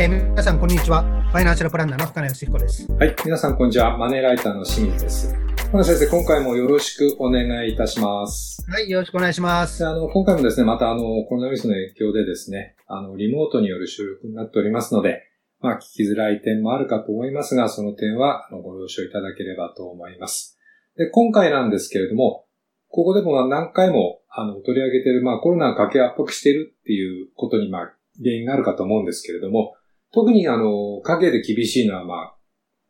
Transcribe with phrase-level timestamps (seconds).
[0.00, 1.02] えー、皆さん、こんにちは。
[1.02, 2.86] ファイナンシャルプランナーの深野康彦です。
[2.92, 3.16] はい。
[3.24, 3.98] 皆さん、こんにちは。
[3.98, 5.34] マネーライターの清水です。
[5.56, 8.64] 深野先生、今回もよろしくお願いいたします。
[8.70, 9.80] はい、よろしくお願いします。
[9.80, 15.24] であの、今回もですね、またあの、コロナウイルスの影響でですね、あの、リモートによる収録になっておりますので、
[15.58, 20.56] まあ、聞きづらい点もあるかと思いますが、その点は、あの、ご了承いただければと思います。
[20.96, 22.44] で、今回なんですけれども、
[22.88, 29.74] ここでもまあ何回も、あの、取り上げている、まあ、コロナが家計圧迫しているっていうことに、まあ、原因があるかと思うんですけれども、
[30.12, 32.34] 特にあの、家計で厳しいのは、まあ、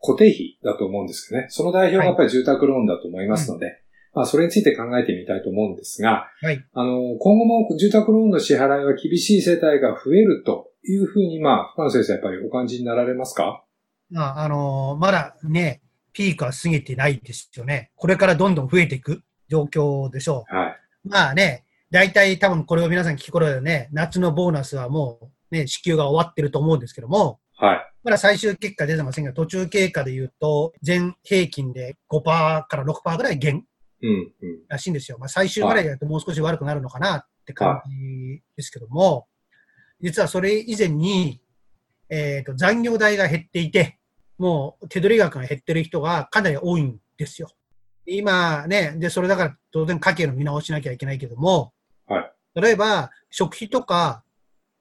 [0.01, 1.47] 固定費だと思うんですけどね。
[1.51, 3.83] その代表がやっぱり住宅ローンだと思いますので、
[4.15, 6.65] まあ、それについて考えてみたいと思うんですが、はい。
[6.73, 13.65] あの、今後も住宅ローンの支払いは厳しい世帯が増えるというふうに、まあ、深野先生やっぱりお感じになられますか？
[14.11, 15.83] まあ、あのーまだね、
[16.13, 17.91] ピークは過ぎてないですよね。
[17.97, 20.77] これからどんどん増えていく状況でしょはい。
[21.05, 21.09] う。
[21.11, 27.93] まあね、大体多分これを皆さん聞く頃でね、夏のボーナスはもうね、支給が終わってると思うんですけども、はい。
[28.05, 33.65] まだ最終結果出てませんが、途中経過で言うと、全平均で5%から6%ぐらい減
[34.01, 34.33] うん、うん。
[34.69, 35.19] らしいんですよ。
[35.19, 39.27] まあ、最終ぐらいだともう少し悪くなるのかなって感じですけども、
[40.01, 41.41] 実はそれ以前に、
[42.09, 43.99] えっ、と、残業代が減っていて、
[44.39, 47.51] もう手取り額が減ってる人がかなり多いんですよ。
[48.07, 51.73] 今ね、で、それだから当然家計の見直ししなきゃいけないけども、
[52.07, 54.25] はい例えば食費とか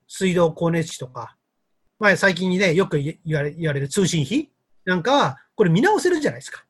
[0.08, 1.38] 水道光熱費とか、
[2.00, 4.50] まあ最近にね、よく言われ言われる通信費
[4.86, 6.64] なんかは、これ見直せるじゃないですか。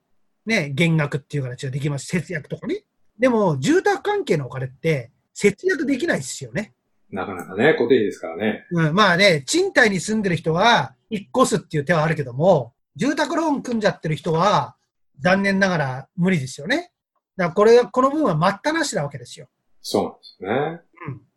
[0.46, 2.08] ね、減額っていう形ができます。
[2.08, 2.84] 節約とかね。
[3.20, 6.74] でも、住宅関係のお金って節約できないですよね。
[7.12, 8.66] なかなかね、固定費ですからね。
[8.72, 14.76] うん、まあね、賃貸に住んでる人は引っ越すっていう手はあるけども、住宅ローン組んじゃってる人は
[15.20, 16.92] 残念ながら無理ですよね。
[17.36, 19.48] だからこれ、この部分は待ったなしなわけですよ。
[19.82, 20.82] そうなんですね。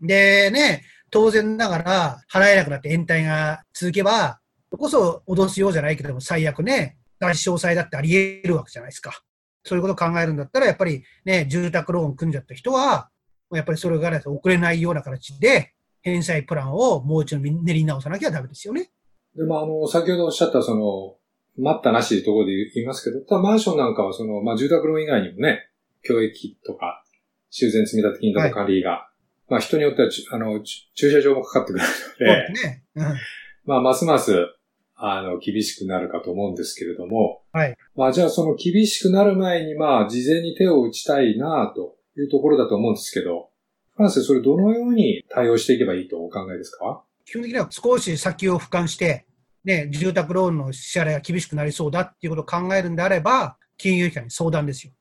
[0.01, 0.07] うん。
[0.07, 9.23] でね、当然ながら払えなくなって延滞が続けば、こそ脅すようじゃないけども最悪ね、外傷債だってあり得るわけじゃないですか。
[9.65, 13.11] そういうことを考えるんだったら、やっぱりね、住宅ローン組んじゃった人は、
[13.53, 18.91] やっぱりそれが、ね、遅れないような形で、返済プランをもう一度練り直さなきゃダメですよね。
[19.37, 21.17] で、まあ、あの、先ほどおっしゃった、その、
[21.63, 25.69] 待ったなしというところで言いますけど、ただマンションなんかは、その、まあ、住宅ローン以外にもね、
[26.03, 27.05] 教育とか、
[27.51, 29.10] 修繕積立金とか管理費が、
[29.51, 32.85] まあ、人によってはち、あの、ち駐車場もかかってくるので、ね。
[32.95, 33.05] うん。
[33.67, 34.47] まあ、ますます、
[34.95, 37.77] あの、厳しくなるかと思うんですけれども、はい。
[37.97, 43.51] まあ、じゃあ、その厳しくなる前に、まあ、事前に手を打ちたいなというところだと思うんですけど、
[43.97, 47.03] フランスそれどのように対応していけばいいとお考えですか？
[47.27, 49.27] 基本的には少し先を俯瞰して、
[49.65, 54.93] ね、住宅ローンの支払いが厳しくなりそうだっていうことを考えるんであれば、金融機関に相談ですよ。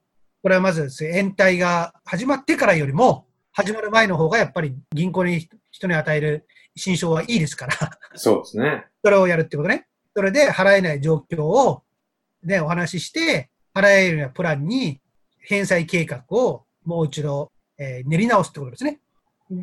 [0.42, 3.26] これはまずですね、延滞が始まってからよりも、
[3.60, 6.48] 始まる前の方がやっぱり銀行に人に与える
[6.78, 7.74] 心証はいいですから、
[8.16, 8.86] そうですね。
[9.04, 9.86] それをやるってことね。
[10.16, 11.84] それで払えない状況を、
[12.42, 15.02] ね、お話しして、払えるようなプランに
[15.42, 19.02] 返済計画をもう一度、えー練り直すってことですね。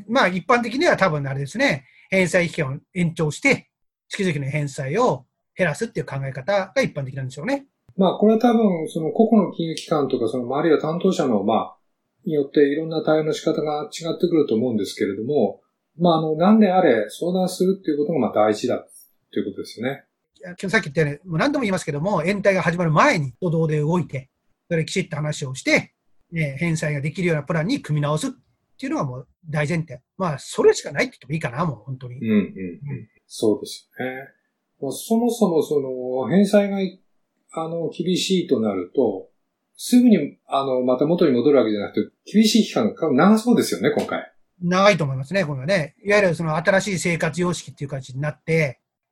[0.06, 3.70] まあ一般的には多分あれですね、返済期間を延長して、
[4.10, 5.24] 月々の返済を
[5.56, 7.64] 減らすっていう考え方が一般的なんでしょうね。
[7.96, 11.75] まあ、これは多分、その個々の金融機関とか、その周りや担当者の、まあ、
[12.26, 15.60] によっていろんな対応の仕方が違ってくると思うんですけれども、
[15.98, 18.84] まあ、あの、何であれ相談するっていうことが、まあ、大事だ
[19.32, 20.04] ということですよね。
[20.68, 24.30] さっき言ったように、もう何度も言いますけども、延滞が始まる前に歩道で動いて、
[24.68, 25.94] それきちっと話をして、
[26.30, 28.30] ね、返済ができるようなプランに組み直すっ
[28.78, 30.00] ていうのがもう大前提。
[30.18, 32.24] まあ、それしかないって言ってもいいかな、もう本当にうん、。
[32.24, 33.08] うん、うん。
[33.26, 34.28] そうですよね。
[34.80, 36.78] まあそもそも、その、返済が、
[37.52, 39.30] あの、厳しいとなると、
[39.76, 44.32] すぐに、あの、また元に戻るわけじゃなくて、厳しい期間が長そうですよね、今回。
[44.62, 45.94] 長いと思いますね、これはね。
[46.02, 48.64] いわゆるその新しい生活様式っていう形になって、いわ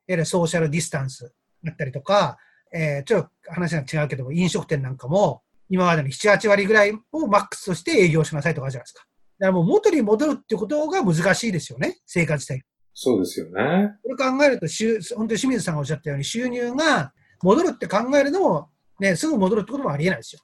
[0.09, 1.33] ゆるソーシャルディスタンス
[1.63, 2.37] だったりとか、
[2.73, 9.05] えーちょっと話が違うけども、飲食店なんかも、今までの7、8割ぐらいをマックスとして営業しなさいとかあるじゃないですか。
[9.39, 12.65] だからもう元に戻るってことが難しいですよね、生活自体。
[12.93, 13.91] そうですよね。
[14.03, 17.13] これ考えると、収本当に清水さんがおっしゃったように、収入が
[17.43, 18.69] 戻るって考えるのも、
[18.99, 20.41] ね、すぐ戻るってこともありえないですよ。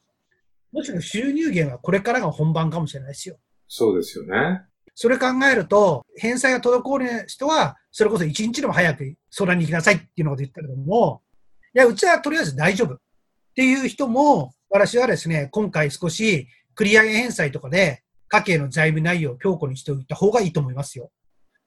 [0.72, 3.38] もしろ収入源はこれからが本番かもしれないですよ。
[3.68, 4.62] そうですよね。
[4.94, 11.22] それ考えると、返済が滞る人は、それこそ一日でも早く相談に行きなさいっていうのを言ったけども、
[11.74, 12.98] いや、うちはとりあえず大丈夫っ
[13.56, 16.48] ていう人も、私はですね、今回少し
[16.78, 21.12] 繰り上げ返済とかで、家計の財務内容を強固にしておいた方がいいと思いますよ。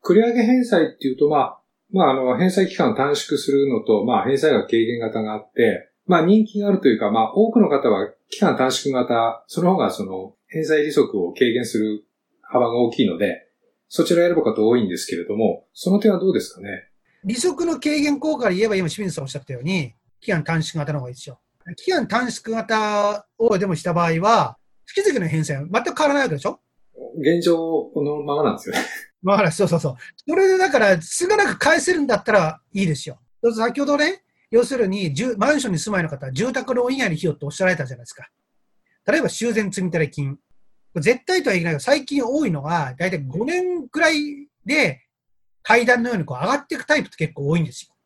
[0.03, 1.61] 繰り上げ返済っていうと、まあ、
[1.91, 12.05] まあ、あの、返済期間を短縮するのと、まあ、返済額軽減型があって、まあ、人気があるというか、まあ、多くの方は期間短縮型、その方がその、返済利息を軽減する
[12.43, 13.49] 幅が大きいので、
[13.89, 16.89] そちらを選ぶ方多いんですけれども、その点はどうですかね？
[17.25, 21.41] 利息の軽減効果で言えば今清水さんおっしゃったように、期間短縮型の方がいいですよ。
[21.77, 26.61] 期間短縮型をでもした場合は、月々の返済は全く変わらないわけでしょ？
[27.19, 28.83] 現状このままなんですよね。
[29.23, 29.97] まあ、そうそうそう。
[30.29, 33.19] それでだから、少なく返せるんだったらいいですよ。
[33.55, 34.24] 先ほどね、
[34.55, 38.29] 要するに、マンションに住まいの方は住宅ローン以外に費用っておっしゃられたじゃないですか。
[39.05, 40.39] 例えば修繕積立金。
[40.95, 45.03] 絶対とは言えないけど、最近多いのが、だいたい5年くらいで
[45.65, 47.97] 階段のようにこう上がっていくタイプって結構多いんですよ。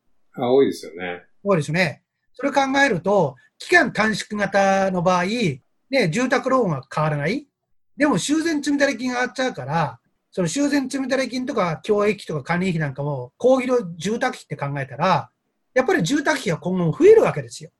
[0.43, 1.21] あ、多いですよね。
[1.43, 2.01] 多いですよね。
[2.33, 7.47] それを考えると、期間短縮型の場合、ね、住宅ローンは変わらない。
[7.95, 9.99] でも修繕積立金が上がっちゃうから、
[10.31, 15.29] その修繕積立金とか教育費とか管理費なんかも、公費の住宅費って考えたら、
[15.73, 17.71] やっぱり住宅費が今後も増えるわけですよ。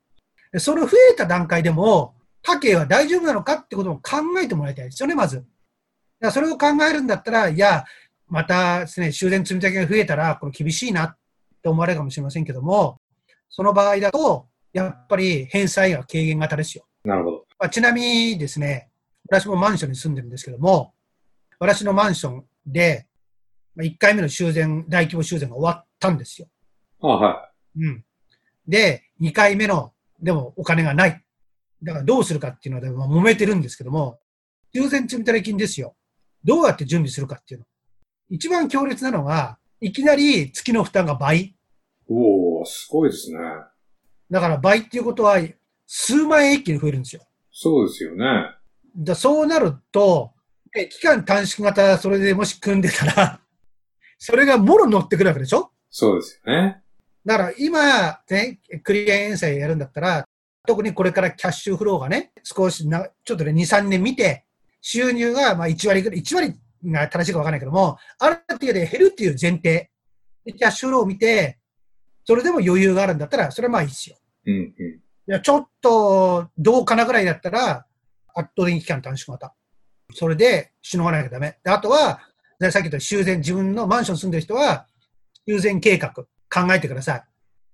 [0.58, 5.46] その増えた段階でも、家計は大丈夫なのかってことも考えてもらいたいですよね、まず。
[6.32, 7.86] それを考えるんだったら、いや、
[8.28, 11.18] またですね、修繕積立金が増えたら、これ厳しいなっ
[11.62, 13.00] て思われるかもしれませんけども、
[13.50, 16.86] その場合だと、やっぱり返済が軽減型ですよ。
[17.04, 17.46] なるほど。
[17.58, 18.90] まあ、ちなみにですね、
[19.28, 20.94] 私もマンションに住んでるんですけども、
[21.60, 23.08] 私のマンションで、
[23.76, 26.48] まあ、1回目の修繕、大規模修繕が終わったんですよ。
[27.02, 27.49] あはい。
[27.80, 28.06] うん。
[28.68, 31.24] で、2回目の、でもお金がない。
[31.82, 34.20] だからどうするかっていうので、まあ、揉めてるんですけども、
[34.74, 35.96] 修繕積立金ですよ。
[36.44, 37.66] どうやって準備するかっていうの。
[38.30, 41.56] 一番強烈なのは、いきなり月の負担が倍。
[42.08, 43.40] おおすごいですね。
[44.30, 45.40] だから倍っていうことは、
[45.88, 47.24] 数万円一気に増えるんですよ。
[47.52, 48.26] そうですよね。
[48.98, 50.34] だそうなると、
[50.74, 53.42] 期間短縮型、それでもし組んでたら、
[54.18, 55.72] それがもろ乗ってくるわけでしょ？
[55.90, 56.84] そうですよね。
[57.30, 60.28] だから今、ね、クリア返済やるんだったら、
[60.66, 64.46] 特にこれからキャッシュフローがね、少しな、ちょっとね、2、3年見て、
[64.82, 66.56] 収入がまあ1割ぐらい、1割
[66.86, 69.92] が正しいかわかんないけども、ある程度で減るっていう前提。
[70.44, 71.60] で、キャッシュフローを見て、
[72.26, 74.18] それでも余裕があるんだったら、それはまあいいですよ。
[74.48, 74.64] うんうん。
[74.64, 74.72] い
[75.28, 77.86] や、ちょっと、どうかなぐらいだったら、
[78.34, 79.54] 圧倒的期間短縮型。
[80.16, 81.60] それで、しのがなきゃダメ。
[81.64, 82.22] であとは、
[82.60, 84.88] さっき言った修繕、自分のマンション住んでる人は、
[85.48, 87.24] 修繕計画、考えてください。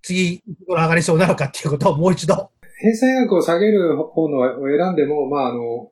[0.01, 2.51] 次、上がりそうなのかっていうことをもう一度。
[2.77, 5.91] 返済額を下げる方のを選んでも、まあ、あの、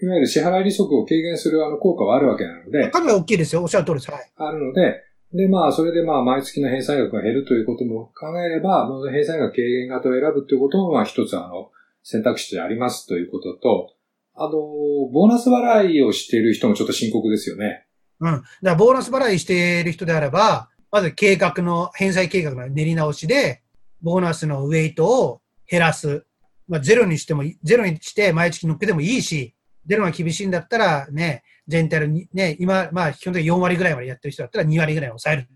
[0.00, 2.90] いわゆる支払い利息を軽減するあの効果はあるわけなので。
[2.90, 3.62] かなり大きいですよ。
[3.62, 4.10] おっしゃる通りです。
[4.10, 4.32] はい。
[4.36, 5.02] あるので、
[5.34, 11.70] で、まあ、それでまあ、毎月の返済額が減るということも考えれば、返済額軽減型を選ぶということも、まあ、一つあの、
[12.02, 13.94] 選択肢でありますということと、
[14.34, 14.52] あの、
[15.12, 17.86] ボーナス払いをしている人もちょっと深刻ですよね。
[18.20, 18.32] うん。
[18.32, 23.62] だからボーナス払いしている人であれば、まず計画の、返済計画の練り直しで、
[24.00, 26.24] ボーナスのウェイトを減らす。
[26.66, 29.54] まあ、ゼロにしても、ゼロにして毎月乗っけてもいいし、
[29.86, 35.48] ゼロが厳しいんだったらね、全体のね、今、まあ、基本的に4割ぐらいまでやってる人だったら2割ぐらい抑える。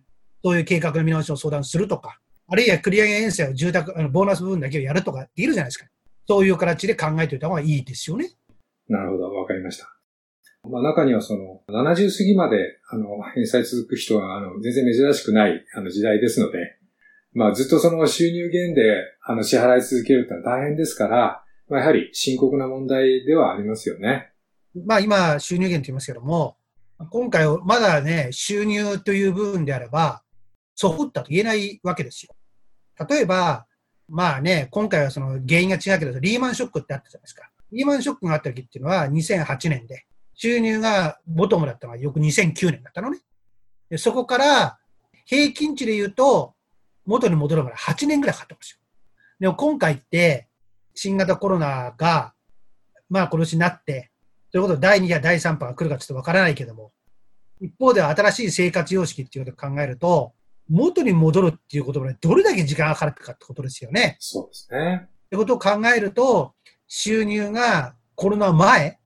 [0.45, 2.19] そういう計画の見直しを相談するとか、
[2.49, 5.87] あるいは繰り上げ遠征を住宅、あのボーナス部分だけをやるとかできるじゃないですか。
[6.29, 8.31] そういう形で考えておいた方がいいですよね。
[8.89, 9.97] なるほど、わかりました。
[10.69, 16.79] まあ、中にはその、70過ぎまで、あの、返済続く人は、あの、全然珍しくない、あの、時代ですので、
[17.35, 24.31] まあ、ずっとその収入減で、あの、支払い続けるってのは大変ですから、まあ、やはり深刻な問題ではありますよね。
[24.87, 26.57] まあ、今、収入減と言いますけども、
[27.11, 30.23] 今回、まだね、収入という部分であれば、
[30.77, 32.35] そうったと言えないわけですよ。
[33.09, 33.67] 例えば、
[34.09, 37.51] まあね、今回はその原因が違うけど、リーマンショックってあったじゃないですか。
[37.73, 43.19] リーマンショックがあった時っていうのは2008年で、収入がボトムだったのはよく2009年だったのね。
[43.91, 44.79] でそこから
[45.25, 46.55] 平均値で言うと、
[47.05, 48.79] 元に戻るまで8年ぐらいかかってますよ。
[49.41, 50.49] でも今回って、
[50.95, 52.35] 新型コロナが、
[53.09, 54.11] まあ今年になって、
[54.51, 56.93] ということで第2や第3波が来るかちょっとわからないけども、
[57.61, 60.33] 一方では新しい生活様式っていうことを考えると、
[60.69, 64.17] 元に戻るっていうことでどれだけ時間がかかるかってことですよね。
[64.21, 65.09] そうですね。
[65.27, 66.55] ってことを考えると、
[66.87, 68.99] 収入がコロナ前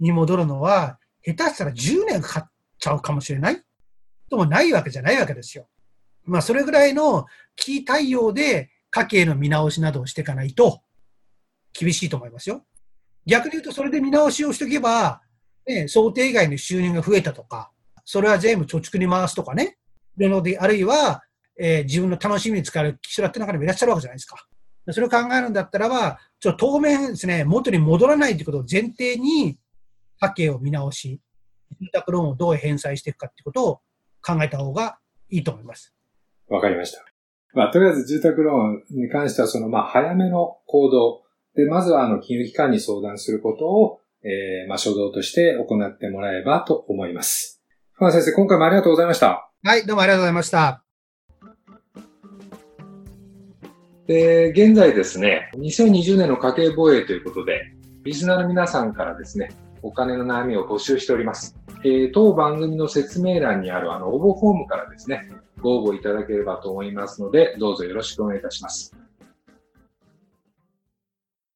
[0.00, 3.62] に戻るのは、下手したら10年かかっちゃうかもしれない
[4.30, 5.68] ともないわけじゃないわけですよ。
[6.24, 7.26] まあ、それぐらいの
[7.56, 10.80] 危機対応で家計の見直しなどをしていかないと
[11.72, 12.64] 厳しいと思いますよ。
[13.26, 15.20] 逆に言うと、それで見直しをしておけば、
[15.66, 17.70] ね、想定外の収入が増えたとか、
[18.04, 19.76] それは全部貯蓄に回すとかね、
[20.58, 21.22] あるいは、
[21.58, 24.36] えー、自分の楽しみに使える人だって中にもいらっしゃるわけじゃないですか。
[24.92, 29.58] それを考えるんだったらば、ちょっと当面ですね、元に戻らないということを前提に、
[30.20, 31.20] 家計を見直し、
[31.80, 33.80] 住宅ローンをどう返済していくかということを
[34.22, 34.98] 考えた方が
[35.30, 35.94] いいと思います。
[36.48, 37.04] わかりました。
[37.52, 41.22] まあ、とりあえず住宅ローンに関しては、その、まあ、早めの行動。
[41.56, 47.60] で、まずは、あの、金融機関に相談することを、えー、まあ、初動として行ってもらえばと思います。
[47.92, 49.50] 福間先生、今回もありがとうございました。
[49.64, 50.84] はい、どうもありがとうございました。
[54.06, 57.60] で、現在ですね、2020年の家計防衛ということで、
[58.04, 59.50] リスナーの皆さんからですね、
[59.82, 61.56] お金の悩みを募集しております。
[61.84, 68.99] えー、当番組の説明欄にあるあの応募フォームからですね、ご応募いただければと思いますので、どうぞよろしくお願いいたします。